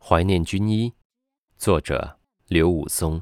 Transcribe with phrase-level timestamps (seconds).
[0.00, 0.94] 怀念军医，
[1.58, 3.20] 作者刘武松。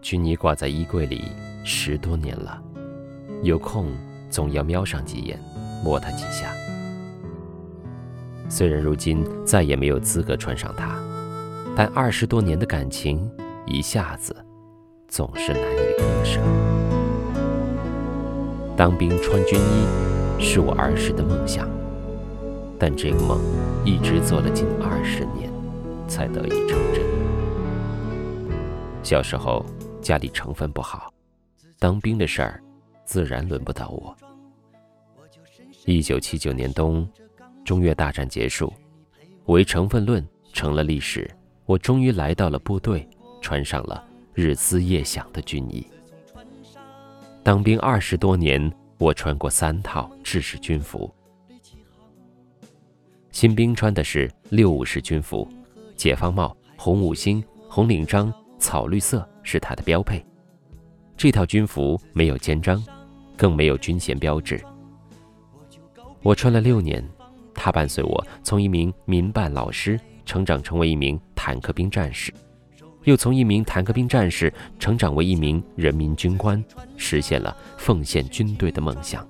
[0.00, 1.30] 军衣挂在衣柜里
[1.66, 2.62] 十多年了，
[3.42, 3.94] 有空
[4.30, 5.38] 总要瞄上几眼，
[5.84, 6.54] 摸它几下。
[8.48, 10.98] 虽然如今再也没有资格穿上它，
[11.76, 13.30] 但二十多年的感情
[13.66, 14.34] 一下子
[15.08, 16.40] 总是难以割舍。
[18.78, 21.68] 当兵穿军衣是我儿时的梦想，
[22.78, 23.40] 但这个梦
[23.84, 25.50] 一直做了近二十年，
[26.06, 27.02] 才得以成真。
[29.02, 29.66] 小时候
[30.00, 31.12] 家里成分不好，
[31.80, 32.62] 当兵的事儿
[33.04, 34.16] 自然轮不到我。
[35.84, 37.04] 一九七九年冬。
[37.64, 38.72] 中越大战结束，
[39.46, 41.30] 唯成分论成了历史。
[41.66, 43.06] 我终于来到了部队，
[43.42, 44.02] 穿上了
[44.32, 45.86] 日思夜想的军衣。
[47.48, 51.10] 当兵二十多年，我穿过三套制式军服。
[53.32, 55.48] 新兵穿的是六五式军服，
[55.96, 60.22] 解放帽、红五星、红领章、草绿色是它的标配。
[61.16, 62.84] 这套军服没有肩章，
[63.34, 64.62] 更没有军衔标志。
[66.22, 67.02] 我穿了六年。
[67.54, 72.30] 他伴随我从一名民办老师成长成为一名坦克兵战士，
[73.08, 76.62] 又从一名坦克兵战士成长为一名人民军官，
[76.98, 79.26] 实现了奉献军队的梦想。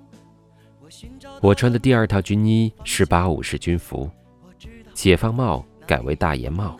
[1.40, 4.10] 我穿的第二套军衣是八五式军服，
[4.94, 6.76] 解放帽改为大檐帽，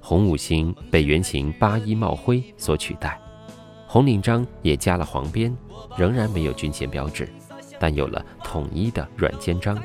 [0.00, 3.20] 红五星被圆形八一帽徽所取代，
[3.86, 5.54] 红领章也加了黄边，
[5.98, 7.28] 仍然没有军衔标志，
[7.78, 9.78] 但有了统一的软肩章。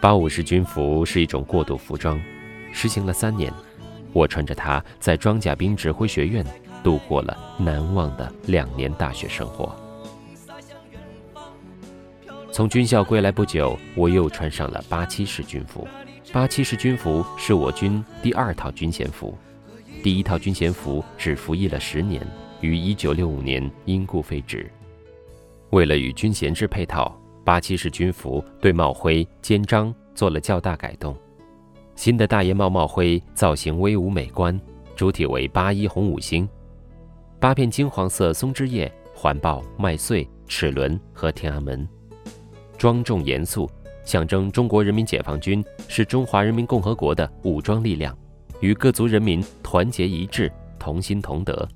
[0.00, 2.20] 八五式军服是一种过渡服装，
[2.72, 3.52] 实行了三年，
[4.12, 6.44] 我穿着它在装甲兵指挥学院
[6.82, 9.74] 度过了难忘的两年大学生活。
[12.50, 15.86] 从军校归来不久，我又穿上了八七式军服。
[16.32, 19.36] 八七式军服是我军第二套军衔服，
[20.02, 22.26] 第一套军衔服只服役了十年，
[22.60, 24.70] 于一九六五年因故废止。
[25.70, 27.16] 为了与军衔制配套。
[27.44, 31.16] 八七式军服对帽徽、肩章做了较大改动，
[31.98, 34.58] 新的大檐帽帽徽造型威武美观，
[34.94, 36.48] 主体为八一红五星，
[37.40, 41.86] 八片金黄色松枝叶环抱麦穗、齿轮和天安门，
[42.78, 43.68] 庄重严肃，
[44.04, 48.16] 象征中国人民解放军是中华人民共和国的武装力量，
[48.60, 50.48] 与各族人民团结一致、
[50.78, 51.68] 同心同德，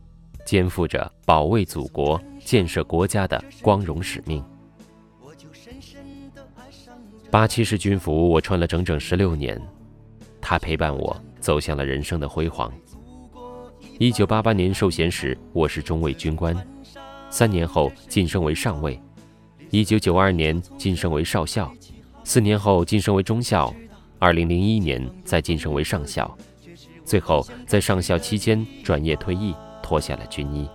[0.46, 4.40] 肩负着保卫祖国、建设国家的光荣使命。
[7.28, 9.60] 八七式军服，我穿了整整十六年，
[10.42, 12.70] 他陪伴我走向了人生的辉煌。
[13.98, 16.54] 一九八八年授衔时，我是中尉军官，
[17.30, 19.00] 三年后晋升为上尉。
[19.70, 21.72] 一九九二年晋升为少校，
[22.24, 23.72] 四年后晋升为中校，
[24.18, 26.36] 二零零一年再晋升为上校，
[27.04, 30.68] 最后在上校期间转业退役，脱下了军衣。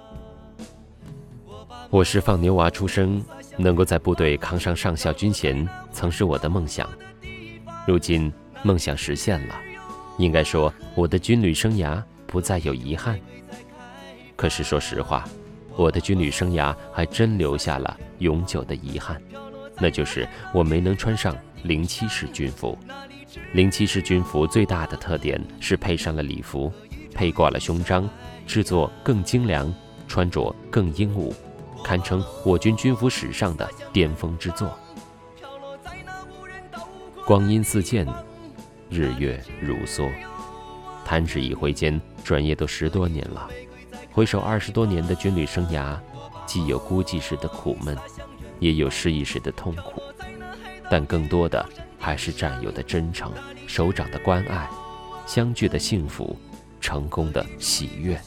[1.90, 3.22] 我是放牛娃出生。
[3.60, 6.88] 能够在部队扛上上校军衔，曾是我的梦想。
[7.88, 8.32] 如今
[8.68, 9.56] 梦想实现了，
[10.18, 13.18] 应该说我的军旅生涯不再有遗憾。
[14.36, 15.24] 可是说实话，
[15.78, 19.22] 我的军旅生涯还真留下了永久的遗憾，
[19.78, 21.34] 那就是我没能穿上
[21.64, 22.78] 零七式军服。
[23.54, 26.70] 零七式军服最大的特点是配上了礼服，
[27.16, 28.10] 配挂了胸章，
[28.46, 29.74] 制作更精良，
[30.10, 31.34] 穿着更英武。
[31.86, 34.78] 堪称我军军服史上的巅峰之作。
[37.26, 38.06] 光阴似箭，
[38.90, 40.10] 日月如梭，
[41.04, 43.50] 弹指一挥间，转眼都十多年了。
[44.12, 45.98] 回首二十多年的军旅生涯，
[46.46, 47.98] 既有孤寂时的苦闷，
[48.60, 50.02] 也有失意时的痛苦，
[50.90, 51.64] 但更多的
[52.00, 53.32] 还是战友的真诚、
[53.68, 54.70] 首长的关爱、
[55.26, 56.38] 相聚的幸福、
[56.82, 58.20] 成功的喜悦。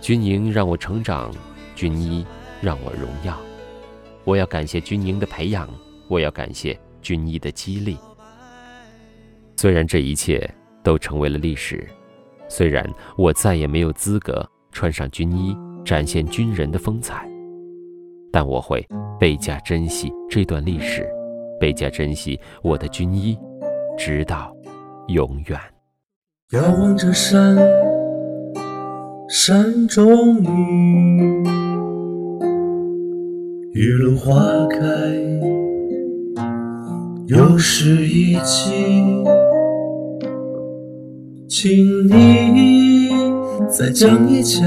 [0.00, 1.32] 军营让我成长。
[1.74, 2.24] 军医
[2.60, 3.40] 让我荣耀，
[4.24, 5.68] 我要感谢军营的培养，
[6.06, 7.96] 我要感谢军医的激励。
[9.62, 11.86] 虽然这一切都成为了历史，
[12.48, 12.84] 虽然
[13.16, 17.30] 我再也没有资格穿上军衣展现军人的风采，
[18.32, 18.84] 但我会
[19.20, 21.08] 倍加珍惜这段历史，
[21.60, 23.38] 倍加珍惜我的军衣，
[23.96, 24.52] 直到
[25.06, 25.56] 永远。
[26.54, 27.56] 遥望着山，
[29.28, 31.44] 山中雨。
[33.74, 34.80] 雨落花开，
[37.28, 39.22] 又是一季。
[41.54, 43.10] 请你
[43.68, 44.62] 再讲一讲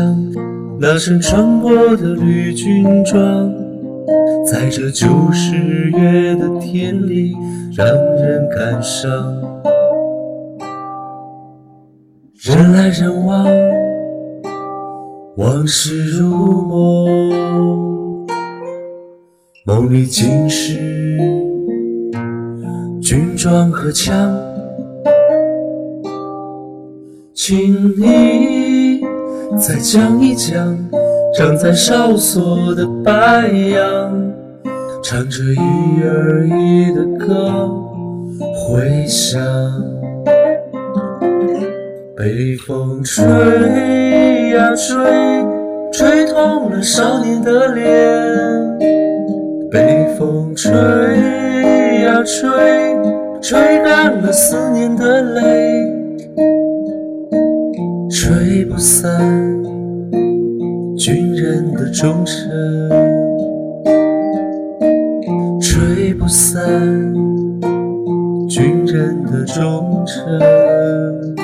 [0.80, 3.52] 那身穿过的绿军装，
[4.46, 5.56] 在这九十
[5.90, 7.34] 月的天里，
[7.76, 9.10] 让人感伤。
[12.36, 13.48] 人来人往，
[15.38, 16.28] 往事如
[16.62, 18.28] 梦，
[19.66, 20.78] 梦里尽是
[23.02, 24.38] 军装和枪，
[27.36, 29.02] 请你
[29.60, 30.56] 再讲一讲
[31.38, 34.32] 长在哨所的白杨，
[35.04, 37.70] 唱着一儿一的歌，
[38.40, 39.38] 回响。
[42.16, 43.26] 北风吹
[44.52, 44.96] 呀吹，
[45.92, 47.86] 吹痛了少年的脸。
[49.70, 50.72] 北风吹
[52.02, 52.50] 呀吹，
[53.42, 56.05] 吹干了思念的泪。
[58.28, 59.22] 吹不散
[60.98, 62.50] 军人的忠诚，
[65.62, 66.60] 吹不散
[68.50, 71.35] 军人的忠诚。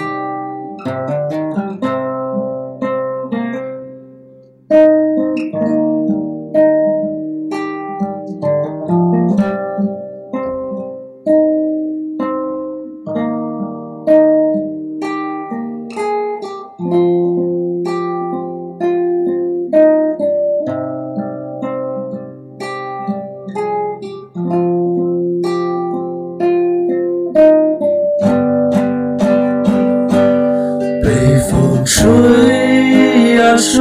[33.61, 33.77] 吹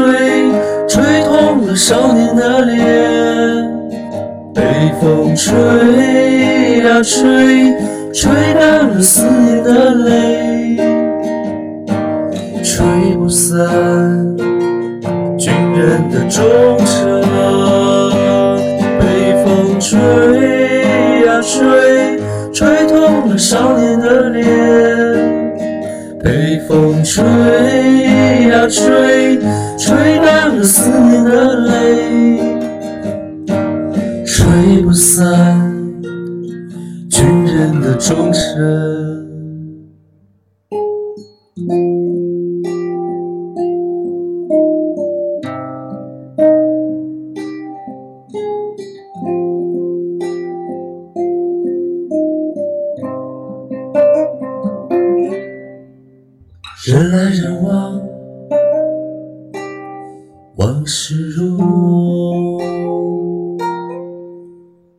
[0.87, 2.77] 吹，痛了少年的脸。
[4.55, 5.50] 北风吹
[6.85, 7.73] 呀吹，
[8.12, 10.77] 吹干了思念的泪。
[12.62, 12.85] 吹
[13.17, 13.56] 不散
[15.38, 16.44] 军人的忠
[16.85, 17.23] 诚。
[19.00, 19.03] 北
[19.43, 19.99] 风吹
[21.25, 22.21] 呀吹，
[22.53, 24.44] 吹痛了少年的脸。
[26.23, 27.25] 北风吹
[28.70, 29.37] 吹，
[29.76, 32.38] 吹干了思念的泪，
[34.25, 35.75] 吹不散
[37.11, 39.19] 军人的忠诚。
[60.61, 62.59] 往事如梦，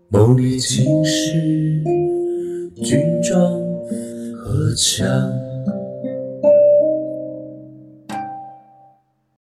[0.10, 1.84] 梦里尽是
[2.84, 3.40] 军装
[4.36, 5.08] 和枪。